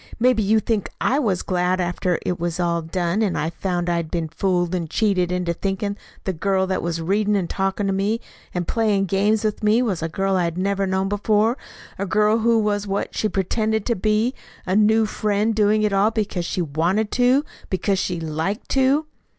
"Maybe 0.19 0.41
you 0.41 0.59
think 0.59 0.89
I 0.99 1.19
was 1.19 1.43
glad 1.43 1.79
after 1.79 2.17
it 2.25 2.39
was 2.39 2.59
all 2.59 2.81
done, 2.81 3.21
and 3.21 3.37
I 3.37 3.51
found 3.51 3.87
I'd 3.87 4.09
been 4.09 4.29
fooled 4.29 4.73
and 4.73 4.89
cheated 4.89 5.31
into 5.31 5.53
thinking 5.53 5.95
the 6.23 6.33
girl 6.33 6.65
that 6.65 6.81
was 6.81 6.99
reading 6.99 7.35
and 7.35 7.47
talking 7.47 7.85
to 7.85 7.93
me 7.93 8.19
and 8.51 8.67
playing 8.67 9.05
games 9.05 9.43
with 9.43 9.61
me 9.61 9.83
was 9.83 10.01
a 10.01 10.09
girl 10.09 10.37
I 10.37 10.45
had 10.45 10.57
never 10.57 10.87
known 10.87 11.07
before 11.07 11.55
a 11.99 12.07
girl 12.07 12.39
who 12.39 12.57
was 12.57 12.87
what 12.87 13.13
she 13.15 13.29
pretended 13.29 13.85
to 13.85 13.95
be, 13.95 14.33
a 14.65 14.75
new 14.75 15.05
friend 15.05 15.53
doing 15.53 15.83
it 15.83 15.93
all 15.93 16.09
because 16.09 16.45
she 16.45 16.63
wanted 16.63 17.11
to, 17.11 17.45
because 17.69 17.99
she 17.99 18.19
liked 18.19 18.69
to." 18.69 19.05